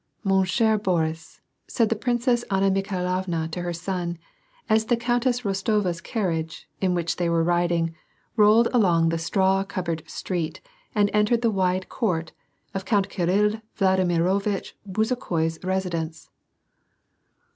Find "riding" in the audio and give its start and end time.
7.43-7.93